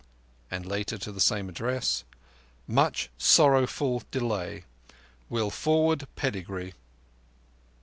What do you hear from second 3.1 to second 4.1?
sorrowful